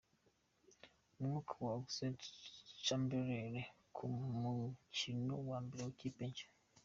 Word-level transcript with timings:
Umwaku 1.19 1.53
wa 1.65 1.73
Oxlade 1.79 2.23
Chamberlain 2.85 3.53
ku 3.95 4.05
mukino 4.41 5.33
wa 5.49 5.57
mbere 5.65 5.81
mu 5.85 5.91
ikipe 5.95 6.23
Nshya. 6.31 6.47